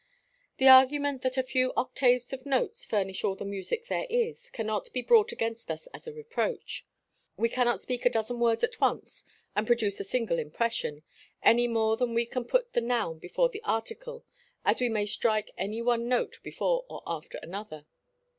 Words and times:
The 0.57 0.67
argument 0.67 1.21
that 1.21 1.37
a 1.37 1.43
few 1.43 1.73
octaves 1.77 2.33
of 2.33 2.43
notes 2.43 2.83
furnish 2.83 3.23
all 3.23 3.35
the 3.35 3.45
music 3.45 3.85
there 3.85 4.07
is, 4.09 4.49
cannot 4.49 4.91
be 4.93 5.03
brought 5.03 5.31
against 5.31 5.69
us 5.69 5.85
as 5.93 6.07
a 6.07 6.11
reproach. 6.11 6.87
We 7.37 7.49
cannot 7.49 7.81
speak 7.81 8.03
a 8.03 8.09
dozen 8.09 8.39
words 8.39 8.63
at 8.63 8.81
once 8.81 9.25
and 9.55 9.67
produce 9.67 9.99
a 9.99 10.03
single 10.03 10.39
impression, 10.39 11.03
any 11.43 11.67
more 11.67 11.97
than 11.97 12.15
we 12.15 12.25
can 12.25 12.45
put 12.45 12.73
the 12.73 12.81
noun 12.81 13.19
before 13.19 13.49
the 13.49 13.61
article 13.63 14.25
as 14.65 14.79
we 14.79 14.89
may 14.89 15.05
strike 15.05 15.51
any 15.55 15.83
one 15.83 16.07
note 16.07 16.39
before 16.41 16.83
or 16.89 17.03
after 17.05 17.37
another. 17.43 17.85